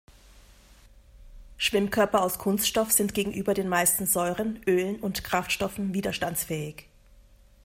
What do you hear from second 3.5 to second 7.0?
den meisten Säuren, Ölen und Kraftstoffen widerstandsfähig.